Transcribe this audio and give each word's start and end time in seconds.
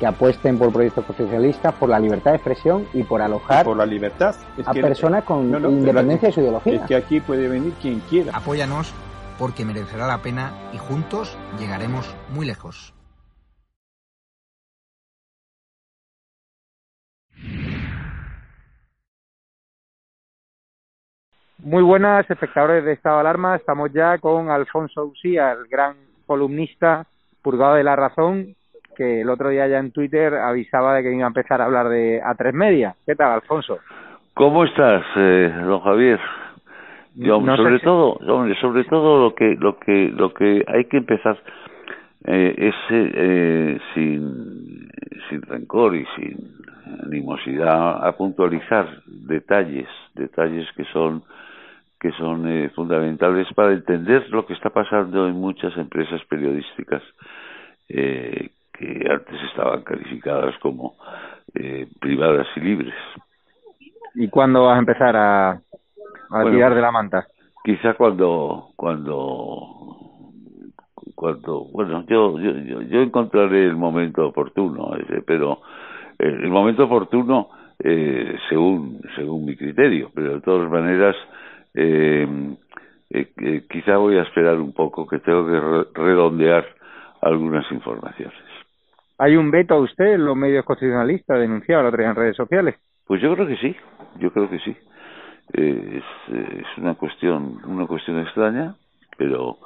que 0.00 0.06
apuesten 0.06 0.58
por 0.58 0.72
proyectos 0.72 1.04
socialistas, 1.04 1.74
por 1.74 1.90
la 1.90 2.00
libertad 2.00 2.30
de 2.30 2.38
expresión 2.38 2.86
y 2.94 3.02
por 3.02 3.20
alojar 3.20 3.66
por 3.66 3.76
la 3.76 3.84
libertad. 3.84 4.34
a 4.64 4.72
personas 4.72 5.24
con 5.24 5.54
independencia 5.54 6.28
de 6.28 6.32
su 6.32 6.40
ideología. 6.40 6.76
Es 6.76 6.82
que 6.82 6.96
aquí 6.96 7.20
puede 7.20 7.46
venir 7.48 7.74
quien 7.82 8.00
quiera. 8.00 8.34
Apóyanos 8.34 8.94
porque 9.38 9.66
merecerá 9.66 10.06
la 10.06 10.22
pena 10.22 10.52
y 10.72 10.78
juntos 10.78 11.36
llegaremos 11.58 12.16
muy 12.30 12.46
lejos. 12.46 12.94
Muy 21.58 21.82
buenas, 21.82 22.28
espectadores 22.30 22.86
de 22.86 22.94
Estado 22.94 23.16
de 23.16 23.20
Alarma. 23.20 23.56
Estamos 23.56 23.92
ya 23.92 24.16
con 24.16 24.48
Alfonso 24.48 25.04
Usía, 25.04 25.52
el 25.52 25.68
gran 25.68 25.94
columnista 26.26 27.06
purgado 27.42 27.74
de 27.74 27.84
la 27.84 27.96
razón 27.96 28.56
que 28.96 29.20
el 29.22 29.30
otro 29.30 29.48
día 29.48 29.66
ya 29.68 29.78
en 29.78 29.92
Twitter 29.92 30.34
avisaba 30.34 30.94
de 30.94 31.02
que 31.02 31.12
iba 31.12 31.24
a 31.24 31.28
empezar 31.28 31.60
a 31.60 31.64
hablar 31.64 31.88
de 31.88 32.20
A3 32.22 32.52
Media. 32.52 32.94
¿Qué 33.06 33.14
tal, 33.14 33.32
Alfonso? 33.32 33.78
¿Cómo 34.34 34.64
estás, 34.64 35.04
eh, 35.16 35.52
don 35.64 35.80
Javier? 35.80 36.20
Yo, 37.16 37.40
sobre 37.56 37.80
todo, 37.80 38.18
sobre 38.60 38.84
todo 38.84 39.22
lo 39.24 39.34
que 39.34 39.56
lo 39.56 39.78
que 39.78 40.12
lo 40.14 40.32
que 40.32 40.64
hay 40.66 40.84
que 40.84 40.98
empezar 40.98 41.36
eh, 42.24 42.54
es 42.56 42.74
eh, 42.90 43.80
sin 43.94 44.88
sin 45.28 45.42
rencor 45.42 45.96
y 45.96 46.06
sin 46.16 46.60
animosidad 47.04 48.06
a 48.06 48.12
puntualizar 48.12 48.86
detalles, 49.06 49.88
detalles 50.14 50.66
que 50.76 50.84
son 50.92 51.22
que 52.00 52.12
son 52.12 52.48
eh, 52.48 52.70
fundamentales 52.70 53.46
para 53.54 53.72
entender 53.72 54.28
lo 54.30 54.46
que 54.46 54.54
está 54.54 54.70
pasando 54.70 55.28
en 55.28 55.34
muchas 55.34 55.76
empresas 55.76 56.24
periodísticas 56.24 57.02
eh, 57.88 58.50
que 58.80 59.06
antes 59.10 59.42
estaban 59.50 59.82
calificadas 59.82 60.56
como 60.60 60.94
eh, 61.54 61.86
privadas 62.00 62.46
y 62.56 62.60
libres. 62.60 62.94
¿Y 64.14 64.28
cuándo 64.28 64.64
vas 64.64 64.76
a 64.76 64.78
empezar 64.78 65.14
a, 65.16 65.50
a 65.50 66.44
tirar 66.50 66.74
de 66.74 66.80
la 66.80 66.90
manta? 66.90 67.26
Quizá 67.62 67.94
cuando 67.94 68.70
cuando 68.76 69.80
cuando 71.14 71.64
bueno 71.66 72.04
yo 72.08 72.38
yo 72.38 72.80
yo, 72.80 73.02
encontraré 73.02 73.66
el 73.66 73.76
momento 73.76 74.26
oportuno 74.26 74.92
pero 75.26 75.60
el, 76.18 76.48
momento 76.48 76.84
oportuno 76.84 77.50
eh, 77.78 78.38
según 78.48 79.00
según 79.14 79.44
mi 79.44 79.54
criterio 79.54 80.10
pero 80.14 80.34
de 80.34 80.40
todas 80.40 80.70
maneras 80.70 81.14
eh, 81.74 82.26
eh, 83.10 83.62
quizá 83.68 83.98
voy 83.98 84.16
a 84.16 84.22
esperar 84.22 84.58
un 84.58 84.72
poco 84.72 85.06
que 85.06 85.18
tengo 85.18 85.46
que 85.46 86.00
redondear 86.00 86.64
algunas 87.20 87.70
informaciones 87.70 88.49
¿Hay 89.20 89.36
un 89.36 89.50
veto 89.50 89.74
a 89.74 89.80
usted 89.80 90.14
en 90.14 90.24
los 90.24 90.34
medios 90.34 90.64
constitucionalistas 90.64 91.38
denunciado 91.38 91.90
la 91.90 92.08
en 92.08 92.16
redes 92.16 92.36
sociales? 92.36 92.76
Pues 93.06 93.20
yo 93.20 93.34
creo 93.34 93.46
que 93.46 93.56
sí, 93.58 93.76
yo 94.18 94.32
creo 94.32 94.48
que 94.48 94.58
sí. 94.60 94.74
Eh, 95.52 96.00
es, 96.00 96.34
es, 96.34 96.78
una 96.78 96.94
cuestión 96.94 97.58
una 97.66 97.86
cuestión 97.86 98.18
extraña, 98.20 98.76
pero 99.18 99.58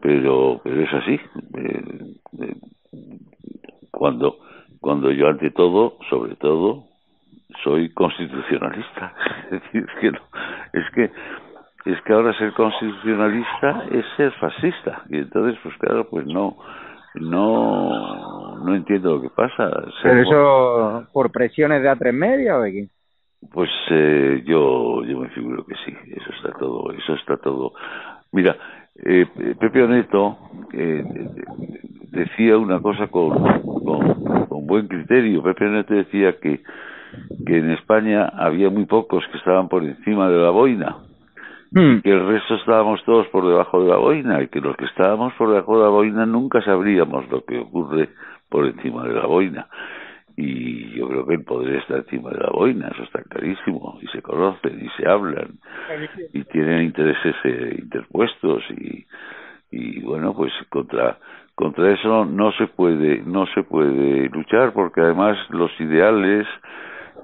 pero 0.00 0.60
pero 0.62 0.80
es 0.82 0.94
así. 0.94 1.20
Eh, 1.58 2.14
eh, 2.42 2.56
cuando 3.90 4.36
cuando 4.80 5.10
yo 5.10 5.26
ante 5.26 5.50
todo, 5.50 5.98
sobre 6.08 6.36
todo, 6.36 6.84
soy 7.64 7.92
constitucionalista. 7.92 9.14
es 9.50 9.62
decir, 9.62 9.86
que 10.00 10.08
es 10.78 10.90
que 10.94 11.10
es 11.90 12.00
que 12.02 12.12
ahora 12.12 12.38
ser 12.38 12.52
constitucionalista 12.52 13.84
es 13.90 14.04
ser 14.16 14.30
fascista 14.34 15.02
y 15.08 15.18
entonces 15.18 15.58
pues 15.64 15.76
claro 15.78 16.08
pues 16.08 16.24
no 16.26 16.56
no 17.14 18.25
no 18.64 18.74
entiendo 18.74 19.16
lo 19.16 19.22
que 19.22 19.30
pasa. 19.30 19.70
¿Pero 20.02 20.20
eso 20.22 21.06
por 21.12 21.30
presiones 21.30 21.82
de 21.82 21.90
A3 21.90 22.12
Media 22.12 22.56
o 22.56 22.62
de 22.62 22.72
quién? 22.72 22.90
Pues 23.52 23.70
eh, 23.90 24.42
yo 24.46 25.04
yo 25.04 25.18
me 25.18 25.28
figuro 25.30 25.64
que 25.64 25.74
sí, 25.84 25.94
eso 26.10 26.30
está 26.36 26.58
todo, 26.58 26.92
eso 26.92 27.14
está 27.14 27.36
todo. 27.36 27.72
Mira, 28.32 28.56
eh, 29.04 29.26
Pepe 29.58 29.86
Neto 29.86 30.38
eh, 30.72 31.04
decía 32.10 32.56
una 32.58 32.80
cosa 32.80 33.06
con, 33.08 33.38
con, 33.62 34.46
con 34.46 34.66
buen 34.66 34.88
criterio. 34.88 35.42
Pepe 35.42 35.66
Neto 35.66 35.94
decía 35.94 36.38
que 36.40 36.62
que 37.46 37.58
en 37.58 37.70
España 37.70 38.26
había 38.26 38.68
muy 38.68 38.84
pocos 38.84 39.24
que 39.30 39.38
estaban 39.38 39.68
por 39.68 39.82
encima 39.84 40.28
de 40.28 40.36
la 40.36 40.50
boina 40.50 40.96
Hmm. 41.72 41.98
que 42.02 42.10
el 42.10 42.26
resto 42.26 42.54
estábamos 42.54 43.02
todos 43.04 43.26
por 43.28 43.46
debajo 43.46 43.82
de 43.82 43.90
la 43.90 43.96
boina 43.96 44.40
y 44.42 44.48
que 44.48 44.60
los 44.60 44.76
que 44.76 44.84
estábamos 44.84 45.34
por 45.34 45.50
debajo 45.50 45.76
de 45.76 45.84
la 45.84 45.90
boina 45.90 46.24
nunca 46.24 46.62
sabríamos 46.62 47.28
lo 47.28 47.44
que 47.44 47.58
ocurre 47.58 48.08
por 48.48 48.66
encima 48.66 49.04
de 49.04 49.14
la 49.14 49.26
boina. 49.26 49.68
Y 50.36 50.90
yo 50.90 51.08
creo 51.08 51.26
que 51.26 51.34
el 51.34 51.44
poder 51.44 51.76
está 51.76 51.96
encima 51.96 52.30
de 52.30 52.40
la 52.40 52.50
boina, 52.50 52.88
eso 52.88 53.04
está 53.04 53.22
clarísimo, 53.22 53.98
y 54.02 54.06
se 54.08 54.20
conocen 54.20 54.84
y 54.84 54.88
se 54.90 55.08
hablan 55.08 55.58
y 56.32 56.44
tienen 56.44 56.82
intereses 56.82 57.34
eh, 57.44 57.76
interpuestos 57.78 58.62
y, 58.70 59.06
y 59.70 60.00
bueno, 60.02 60.34
pues 60.34 60.52
contra 60.68 61.18
contra 61.54 61.90
eso 61.90 62.26
no 62.26 62.52
se 62.52 62.66
puede 62.66 63.22
no 63.24 63.46
se 63.54 63.62
puede 63.62 64.28
luchar 64.28 64.74
porque 64.74 65.00
además 65.00 65.38
los 65.48 65.70
ideales 65.80 66.46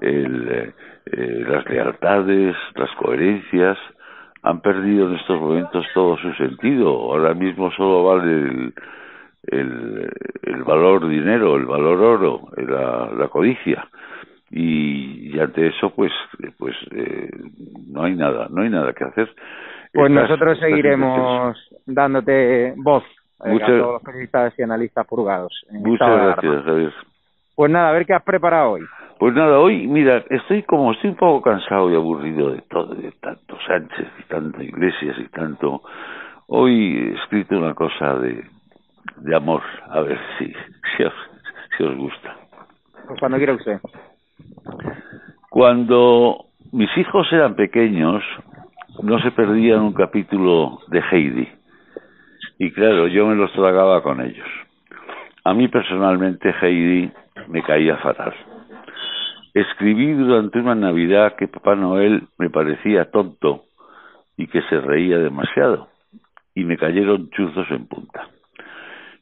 el, 0.01 0.73
eh, 1.05 1.45
las 1.47 1.69
lealtades 1.69 2.55
las 2.73 2.89
coherencias 2.95 3.77
han 4.41 4.59
perdido 4.59 5.07
en 5.07 5.15
estos 5.15 5.39
momentos 5.39 5.85
todo 5.93 6.17
su 6.17 6.33
sentido. 6.33 6.89
Ahora 6.89 7.33
mismo 7.33 7.71
solo 7.71 8.03
vale 8.03 8.31
el, 8.31 8.73
el, 9.47 10.09
el 10.43 10.63
valor 10.63 11.07
dinero, 11.07 11.55
el 11.55 11.65
valor 11.65 12.01
oro, 12.01 12.41
la, 12.57 13.09
la 13.17 13.27
codicia. 13.27 13.87
Y, 14.49 15.35
y, 15.35 15.39
ante 15.39 15.67
eso, 15.67 15.89
pues, 15.95 16.11
pues 16.59 16.75
eh, 16.91 17.29
no 17.89 18.03
hay 18.03 18.15
nada, 18.15 18.47
no 18.51 18.61
hay 18.61 18.69
nada 18.69 18.93
que 18.93 19.03
hacer. 19.03 19.33
Pues 19.91 20.11
nosotros 20.11 20.59
seguiremos 20.59 21.57
dándote 21.85 22.73
voz 22.77 23.03
a 23.39 23.45
todos 23.45 23.93
los 23.93 24.03
periodistas 24.03 24.53
y 24.57 24.63
analistas 24.63 25.07
purgados. 25.07 25.53
Muchas 25.71 26.07
gracias, 26.07 26.63
Javier. 26.65 26.93
Pues 27.55 27.71
nada, 27.71 27.89
a 27.89 27.93
ver 27.93 28.05
qué 28.05 28.13
has 28.13 28.23
preparado 28.23 28.71
hoy. 28.71 28.81
Pues 29.19 29.33
nada, 29.33 29.59
hoy, 29.59 29.87
mira, 29.87 30.23
estoy 30.29 30.63
como, 30.63 30.91
estoy 30.91 31.11
un 31.11 31.15
poco 31.15 31.41
cansado 31.41 31.91
y 31.91 31.95
aburrido 31.95 32.51
de 32.51 32.61
todo, 32.69 32.93
de 32.93 33.11
tanto 33.21 33.57
Sánchez 33.65 34.07
y 34.19 34.23
tanto 34.23 34.61
Iglesias 34.61 35.17
y 35.19 35.27
tanto... 35.29 35.81
Hoy 36.47 36.97
he 36.97 37.13
escrito 37.21 37.57
una 37.57 37.73
cosa 37.73 38.15
de, 38.15 38.43
de 39.17 39.35
amor, 39.35 39.61
a 39.89 40.01
ver 40.01 40.19
si, 40.37 40.53
si, 40.95 41.03
os, 41.03 41.13
si 41.77 41.83
os 41.83 41.95
gusta. 41.95 42.35
Pues 43.07 43.19
cuando 43.19 43.37
quiera 43.37 43.53
usted. 43.53 43.79
Cuando 45.49 46.45
mis 46.71 46.89
hijos 46.97 47.31
eran 47.31 47.55
pequeños, 47.55 48.23
no 49.01 49.19
se 49.19 49.31
perdían 49.31 49.81
un 49.81 49.93
capítulo 49.93 50.79
de 50.87 51.01
Heidi. 51.11 51.47
Y 52.59 52.71
claro, 52.71 53.07
yo 53.07 53.27
me 53.27 53.35
los 53.35 53.51
tragaba 53.53 54.01
con 54.01 54.21
ellos. 54.21 54.47
A 55.43 55.53
mí 55.53 55.67
personalmente 55.67 56.53
Heidi 56.61 57.11
me 57.47 57.63
caía 57.63 57.97
fatal. 57.97 58.33
Escribí 59.53 60.13
durante 60.13 60.59
una 60.59 60.73
Navidad 60.73 61.35
que 61.35 61.47
Papá 61.47 61.75
Noel 61.75 62.23
me 62.37 62.49
parecía 62.49 63.11
tonto 63.11 63.65
y 64.37 64.47
que 64.47 64.61
se 64.63 64.79
reía 64.79 65.17
demasiado. 65.19 65.89
Y 66.55 66.63
me 66.63 66.77
cayeron 66.77 67.29
chuzos 67.31 67.69
en 67.69 67.87
punta. 67.87 68.27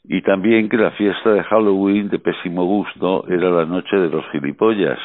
Y 0.04 0.22
también 0.22 0.68
que 0.70 0.78
la 0.78 0.92
fiesta 0.92 1.32
de 1.32 1.44
Halloween 1.44 2.10
de 2.10 2.20
pésimo 2.20 2.66
gusto 2.66 3.26
era 3.28 3.50
la 3.50 3.66
noche 3.66 3.96
de 3.98 4.10
los 4.10 4.26
gilipollas 4.32 5.00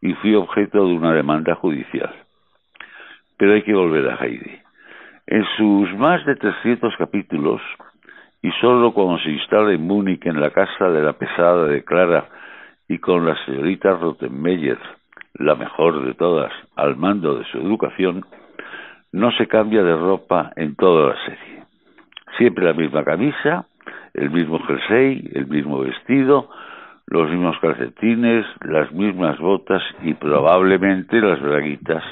y 0.00 0.12
fui 0.14 0.34
objeto 0.34 0.86
de 0.86 0.94
una 0.94 1.12
demanda 1.12 1.54
judicial. 1.54 2.12
Pero 3.36 3.54
hay 3.54 3.62
que 3.62 3.74
volver 3.74 4.08
a 4.08 4.16
Heidi. 4.16 4.58
En 5.26 5.44
sus 5.56 5.92
más 5.96 6.24
de 6.24 6.34
300 6.36 6.96
capítulos, 6.96 7.60
y 8.42 8.50
solo 8.60 8.92
cuando 8.92 9.18
se 9.18 9.30
instala 9.30 9.72
en 9.72 9.86
Múnich 9.86 10.24
en 10.26 10.40
la 10.40 10.50
casa 10.50 10.90
de 10.90 11.02
la 11.02 11.12
pesada 11.12 11.66
de 11.66 11.84
Clara 11.84 12.28
y 12.88 12.98
con 12.98 13.26
la 13.26 13.36
señorita 13.44 13.92
Rottenmeier, 13.94 14.78
la 15.34 15.54
mejor 15.54 16.04
de 16.04 16.14
todas, 16.14 16.52
al 16.76 16.96
mando 16.96 17.36
de 17.36 17.44
su 17.46 17.58
educación, 17.58 18.24
no 19.12 19.30
se 19.32 19.46
cambia 19.46 19.82
de 19.82 19.96
ropa 19.96 20.52
en 20.56 20.74
toda 20.76 21.14
la 21.14 21.24
serie. 21.24 21.62
Siempre 22.36 22.64
la 22.64 22.74
misma 22.74 23.04
camisa, 23.04 23.66
el 24.14 24.30
mismo 24.30 24.58
jersey, 24.60 25.30
el 25.34 25.46
mismo 25.46 25.80
vestido, 25.80 26.48
los 27.06 27.30
mismos 27.30 27.58
calcetines, 27.60 28.44
las 28.62 28.92
mismas 28.92 29.38
botas 29.38 29.82
y 30.02 30.14
probablemente 30.14 31.20
las 31.20 31.40
braguitas 31.40 32.04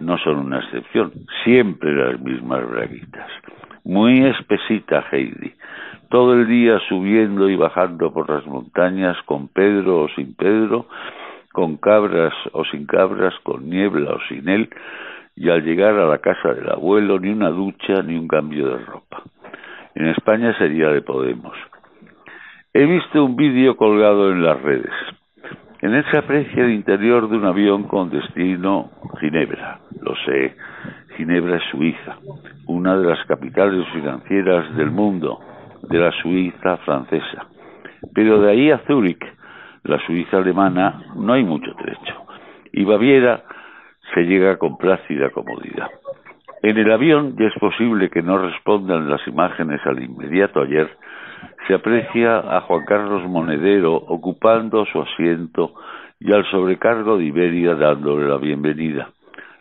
no 0.00 0.18
son 0.18 0.38
una 0.38 0.58
excepción, 0.58 1.12
siempre 1.44 1.94
las 1.94 2.20
mismas 2.20 2.68
braguitas. 2.68 3.30
Muy 3.84 4.24
espesita 4.26 5.04
Heidi, 5.12 5.52
todo 6.08 6.34
el 6.34 6.48
día 6.48 6.80
subiendo 6.88 7.48
y 7.48 7.56
bajando 7.56 8.12
por 8.12 8.28
las 8.28 8.46
montañas 8.46 9.16
con 9.24 9.48
Pedro 9.48 10.02
o 10.02 10.08
sin 10.08 10.34
Pedro, 10.34 10.86
con 11.52 11.76
cabras 11.76 12.34
o 12.52 12.64
sin 12.64 12.86
cabras, 12.86 13.34
con 13.44 13.68
niebla 13.68 14.14
o 14.14 14.20
sin 14.28 14.48
él, 14.48 14.68
y 15.36 15.48
al 15.50 15.64
llegar 15.64 15.94
a 15.94 16.06
la 16.06 16.18
casa 16.18 16.52
del 16.54 16.70
abuelo 16.70 17.18
ni 17.18 17.30
una 17.30 17.50
ducha 17.50 18.02
ni 18.02 18.16
un 18.16 18.26
cambio 18.26 18.68
de 18.68 18.84
ropa. 18.84 19.22
En 19.94 20.08
España 20.08 20.56
sería 20.58 20.88
de 20.88 21.02
Podemos. 21.02 21.56
He 22.72 22.84
visto 22.84 23.24
un 23.24 23.36
vídeo 23.36 23.76
colgado 23.76 24.32
en 24.32 24.42
las 24.42 24.60
redes. 24.60 24.92
En 25.80 25.94
él 25.94 26.04
se 26.10 26.18
aprecia 26.18 26.64
el 26.64 26.72
interior 26.72 27.28
de 27.28 27.36
un 27.36 27.44
avión 27.44 27.84
con 27.84 28.10
destino 28.10 28.90
Ginebra. 29.20 29.78
Lo 30.00 30.16
sé, 30.24 30.56
Ginebra 31.16 31.58
es 31.58 31.62
Suiza, 31.70 32.16
una 32.66 32.96
de 32.96 33.06
las 33.06 33.24
capitales 33.26 33.86
financieras 33.92 34.74
del 34.76 34.90
mundo, 34.90 35.38
de 35.82 35.98
la 35.98 36.10
Suiza 36.22 36.78
francesa. 36.78 37.46
Pero 38.12 38.40
de 38.40 38.50
ahí 38.50 38.70
a 38.72 38.78
Zúrich, 38.86 39.24
la 39.84 40.04
Suiza 40.06 40.38
alemana, 40.38 41.02
no 41.14 41.34
hay 41.34 41.44
mucho 41.44 41.72
trecho. 41.76 42.26
Y 42.72 42.82
Baviera 42.84 43.44
se 44.12 44.22
llega 44.22 44.56
con 44.56 44.76
plácida 44.76 45.30
comodidad. 45.30 45.88
En 46.64 46.78
el 46.78 46.90
avión 46.90 47.36
ya 47.36 47.44
es 47.44 47.54
posible 47.60 48.08
que 48.08 48.22
no 48.22 48.38
respondan 48.38 49.10
las 49.10 49.20
imágenes 49.28 49.82
al 49.84 50.02
inmediato 50.02 50.62
ayer 50.62 50.88
se 51.66 51.74
aprecia 51.74 52.38
a 52.38 52.62
Juan 52.62 52.86
Carlos 52.86 53.22
Monedero 53.28 53.92
ocupando 53.92 54.86
su 54.86 55.02
asiento 55.02 55.74
y 56.18 56.32
al 56.32 56.42
sobrecargo 56.50 57.18
de 57.18 57.24
Iberia 57.24 57.74
dándole 57.74 58.26
la 58.26 58.38
bienvenida. 58.38 59.10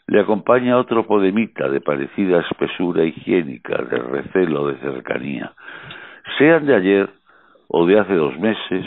Le 0.08 0.22
acompaña 0.22 0.78
otro 0.78 1.06
podemita 1.06 1.68
de 1.68 1.82
parecida 1.82 2.40
espesura 2.40 3.04
higiénica, 3.04 3.84
de 3.84 3.98
recelo, 3.98 4.68
de 4.68 4.78
cercanía. 4.78 5.52
Sean 6.38 6.66
de 6.66 6.74
ayer 6.74 7.10
o 7.68 7.86
de 7.86 8.00
hace 8.00 8.14
dos 8.14 8.40
meses 8.40 8.86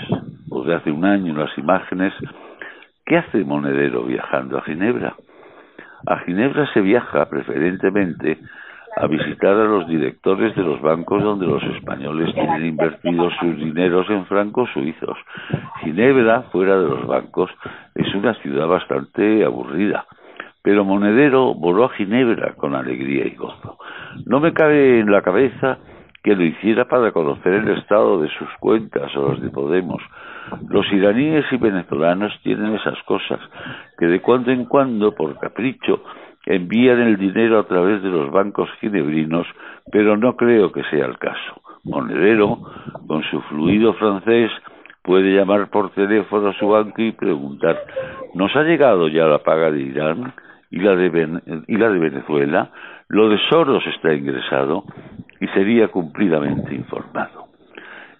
o 0.49 0.65
de 0.65 0.75
hace 0.75 0.91
un 0.91 1.05
año 1.05 1.35
las 1.35 1.57
imágenes, 1.59 2.15
¿qué 3.05 3.19
hace 3.19 3.45
Monedero 3.45 4.05
viajando 4.05 4.57
a 4.57 4.62
Ginebra? 4.62 5.15
A 6.05 6.19
Ginebra 6.19 6.67
se 6.73 6.81
viaja 6.81 7.27
preferentemente 7.27 8.39
a 8.97 9.07
visitar 9.07 9.53
a 9.53 9.65
los 9.65 9.87
directores 9.87 10.57
de 10.57 10.63
los 10.63 10.81
bancos 10.81 11.23
donde 11.23 11.47
los 11.47 11.63
españoles 11.63 12.35
tienen 12.35 12.65
invertidos 12.65 13.33
sus 13.41 13.57
dineros 13.57 14.09
en 14.09 14.25
francos 14.27 14.71
suizos. 14.73 15.19
Ginebra, 15.83 16.43
fuera 16.53 16.79
de 16.79 16.89
los 16.89 17.07
bancos, 17.07 17.51
es 17.95 18.15
una 18.15 18.35
ciudad 18.35 18.67
bastante 18.67 19.45
aburrida. 19.45 20.07
Pero 20.63 20.85
Monedero 20.85 21.55
voló 21.55 21.85
a 21.85 21.91
Ginebra 21.91 22.55
con 22.55 22.75
alegría 22.75 23.27
y 23.27 23.35
gozo. 23.35 23.79
No 24.25 24.41
me 24.41 24.53
cabe 24.53 25.01
en 25.01 25.13
la 25.13 25.23
cabeza 25.23 25.79
que 26.26 26.34
lo 26.34 26.43
hiciera 26.43 26.87
para 26.87 27.12
conocer 27.12 27.55
el 27.55 27.69
estado 27.78 28.20
de 28.20 28.28
sus 28.31 28.49
cuentas 28.58 29.14
o 29.14 29.28
los 29.28 29.40
de 29.40 29.49
Podemos. 29.49 30.02
Los 30.68 30.85
iraníes 30.92 31.45
y 31.52 31.56
venezolanos 31.56 32.37
tienen 32.42 32.75
esas 32.75 33.00
cosas 33.04 33.38
que 33.97 34.06
de 34.06 34.21
cuando 34.21 34.50
en 34.50 34.64
cuando, 34.64 35.14
por 35.14 35.38
capricho, 35.38 36.02
envían 36.45 37.00
el 37.02 37.16
dinero 37.16 37.61
a 37.61 37.68
través 37.68 38.02
de 38.02 38.09
los 38.09 38.33
bancos 38.33 38.68
ginebrinos, 38.80 39.47
pero 39.92 40.16
no 40.16 40.35
creo 40.35 40.73
que 40.73 40.83
sea 40.90 41.06
el 41.06 41.16
caso. 41.16 41.62
Monedero, 41.85 42.59
con 43.06 43.23
su 43.30 43.40
fluido 43.42 43.95
francés, 43.95 44.50
puede 45.04 45.33
llamar 45.33 45.71
por 45.71 45.90
teléfono 45.90 46.49
a 46.49 46.54
su 46.54 46.66
banco 46.66 47.02
y 47.02 47.12
preguntar 47.12 47.76
¿nos 48.35 48.50
ha 48.56 48.64
llegado 48.64 49.06
ya 49.06 49.26
la 49.26 49.38
paga 49.45 49.71
de 49.71 49.80
Irán 49.80 50.35
y 50.73 50.80
la 50.80 50.97
de, 50.97 51.62
y 51.68 51.76
la 51.76 51.88
de 51.88 51.99
Venezuela? 52.00 52.73
Lo 53.09 53.29
de 53.29 53.39
Soros 53.49 53.87
está 53.87 54.13
ingresado 54.13 54.85
y 55.41 55.47
sería 55.49 55.89
cumplidamente 55.89 56.75
informado. 56.75 57.47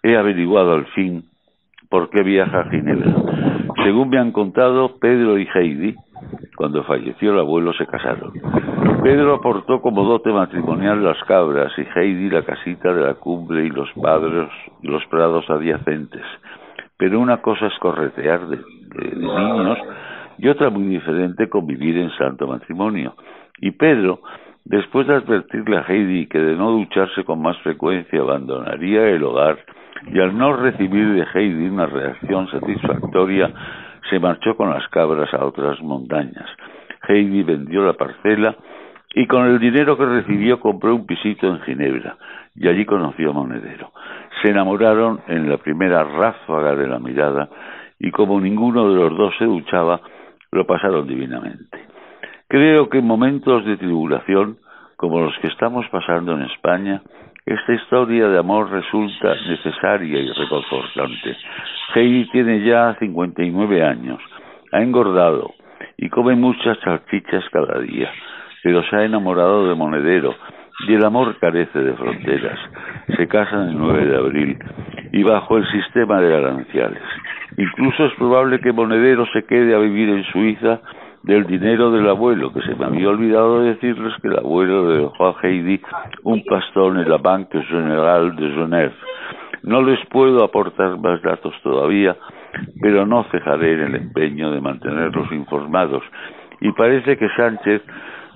He 0.03 0.17
averiguado 0.17 0.75
al 0.75 0.87
fin 0.87 1.25
por 1.89 2.11
qué 2.11 2.23
viaja 2.23 2.61
a 2.61 2.71
Ginebra. 2.71 3.15
Según 3.85 4.11
me 4.11 4.19
han 4.19 4.33
contado, 4.33 4.99
Pedro 4.99 5.39
y 5.39 5.49
Heidi 5.55 5.95
cuando 6.57 6.83
falleció 6.85 7.33
el 7.33 7.39
abuelo 7.39 7.73
se 7.75 7.87
casaron. 7.87 8.33
Pedro 9.03 9.35
aportó 9.35 9.81
como 9.81 10.05
dote 10.05 10.33
matrimonial 10.33 11.05
las 11.05 11.23
cabras 11.25 11.73
y 11.79 11.83
Heidi 11.99 12.31
la 12.31 12.43
casita 12.43 12.93
de 12.93 13.03
la 13.03 13.15
cumbre 13.15 13.65
y 13.65 13.69
los 13.69 13.89
padres 13.93 14.49
y 14.83 14.89
los 14.89 15.05
prados 15.07 15.49
adyacentes. 15.51 16.25
Pero 16.97 17.21
una 17.21 17.43
cosa 17.43 17.67
es 17.67 17.79
corretear 17.79 18.49
de, 18.49 18.59
niños 19.15 19.79
y 20.39 20.49
otra 20.49 20.71
muy 20.71 20.85
diferente 20.85 21.49
convivir 21.49 21.99
en 21.99 22.11
santo 22.13 22.47
matrimonio. 22.47 23.15
Y 23.61 23.73
Pedro, 23.73 24.21
después 24.67 25.07
de 25.07 25.15
advertirle 25.15 25.79
a 25.79 25.85
Heidi 25.89 26.27
que 26.27 26.39
de 26.39 26.57
no 26.57 26.71
ducharse 26.73 27.25
con 27.25 27.41
más 27.41 27.57
frecuencia 27.59 28.21
abandonaría 28.21 29.09
el 29.09 29.23
hogar, 29.23 29.59
y 30.13 30.21
al 30.21 30.37
no 30.37 30.55
recibir 30.57 31.15
de 31.15 31.27
Heidi 31.33 31.69
una 31.69 31.87
reacción 31.87 32.49
satisfactoria, 32.51 33.51
se 34.11 34.19
marchó 34.21 34.57
con 34.57 34.71
las 34.71 34.87
cabras 34.89 35.33
a 35.35 35.45
otras 35.45 35.81
montañas. 35.81 36.49
Heidi 37.09 37.43
vendió 37.43 37.85
la 37.85 37.95
parcela 37.95 38.57
y 39.15 39.27
con 39.27 39.47
el 39.47 39.59
dinero 39.59 39.97
que 39.97 40.05
recibió 40.05 40.61
compró 40.61 40.95
un 40.95 41.07
pisito 41.07 41.47
en 41.47 41.61
Ginebra 41.61 42.17
y 42.55 42.69
allí 42.69 42.85
conoció 42.85 43.31
a 43.31 43.33
Monedero. 43.35 43.93
Se 44.43 44.51
enamoraron 44.51 45.21
en 45.29 45.49
la 45.49 45.57
primera 45.59 46.05
ráfaga 46.05 46.75
de 46.75 46.87
la 46.87 46.99
mirada 46.99 47.49
y 47.99 48.11
como 48.11 48.41
ninguno 48.41 48.89
de 48.89 48.97
los 48.97 49.17
dos 49.17 49.35
se 49.39 49.45
duchaba, 49.45 50.01
lo 50.53 50.67
pasaron 50.67 51.07
divinamente. 51.07 51.76
Creo 52.49 52.89
que 52.89 52.99
en 52.99 53.07
momentos 53.07 53.65
de 53.65 53.77
tribulación, 53.77 54.59
como 54.97 55.21
los 55.21 55.37
que 55.39 55.49
estamos 55.49 55.85
pasando 55.91 56.33
en 56.35 56.43
España, 56.43 57.03
esta 57.45 57.73
historia 57.75 58.29
de 58.29 58.39
amor 58.39 58.71
resulta 58.71 59.35
necesaria 59.49 60.21
y 60.21 60.31
reconfortante. 60.31 61.37
Heidi 61.95 62.29
tiene 62.31 62.65
ya 62.65 62.95
59 63.01 63.83
años, 63.83 64.21
ha 64.71 64.81
engordado 64.81 65.55
y 65.97 66.09
come 66.09 66.37
muchas 66.37 66.79
salchichas 66.85 67.45
cada 67.51 67.81
día, 67.81 68.13
pero 68.63 68.85
se 68.85 68.95
ha 68.95 69.05
enamorado 69.05 69.69
de 69.69 69.75
Monedero 69.75 70.37
y 70.87 70.95
el 70.95 71.05
amor 71.05 71.37
carece 71.41 71.81
de 71.81 71.95
fronteras. 71.95 72.61
Se 73.17 73.27
casan 73.27 73.71
el 73.71 73.79
9 73.79 74.07
de 74.07 74.17
abril 74.17 74.59
y 75.13 75.23
bajo 75.25 75.57
el 75.57 75.67
sistema 75.73 76.21
de 76.21 76.37
aranciales. 76.37 77.03
Incluso 77.57 78.07
es 78.07 78.15
probable 78.15 78.61
que 78.61 78.73
Monedero 78.73 79.27
se 79.33 79.45
quede 79.47 79.75
a 79.75 79.79
vivir 79.79 80.11
en 80.11 80.25
Suiza 80.25 80.81
del 81.23 81.47
dinero 81.47 81.91
del 81.91 82.09
abuelo, 82.09 82.53
que 82.53 82.63
se 82.63 82.75
me 82.75 82.87
había 82.87 83.09
olvidado 83.09 83.63
decirles 83.63 84.15
que 84.23 84.29
el 84.29 84.39
abuelo 84.39 84.89
dejó 84.89 85.29
a 85.29 85.37
Heidi 85.43 85.81
un 86.23 86.45
pastón 86.45 86.99
en 86.99 87.09
la 87.09 87.19
Banque 87.19 87.63
General 87.65 88.35
de 88.37 88.49
Genève. 88.51 88.95
No 89.63 89.83
les 89.83 89.99
puedo 90.07 90.45
aportar 90.45 90.99
más 90.99 91.21
datos 91.23 91.55
todavía, 91.63 92.17
pero 92.81 93.07
no 93.07 93.25
cejaré 93.31 93.73
en 93.73 93.81
el 93.81 93.95
empeño 93.97 94.53
de 94.53 94.61
mantenerlos 94.61 95.31
informados. 95.33 96.03
Y 96.61 96.73
parece 96.73 97.17
que 97.17 97.29
Sánchez 97.37 97.83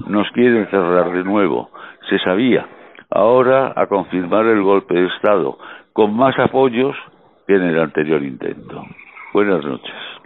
nos 0.06 0.28
quiere 0.32 0.60
encerrar 0.60 1.12
de 1.12 1.24
nuevo. 1.24 1.70
Se 2.08 2.18
sabía. 2.18 2.66
Ahora 3.10 3.72
a 3.76 3.86
confirmar 3.86 4.46
el 4.46 4.62
golpe 4.62 4.94
de 4.94 5.06
Estado, 5.06 5.58
con 5.92 6.16
más 6.16 6.38
apoyos 6.38 6.96
que 7.46 7.54
en 7.54 7.62
el 7.62 7.78
anterior 7.78 8.22
intento. 8.22 8.84
Buenas 9.32 9.64
noches. 9.64 10.19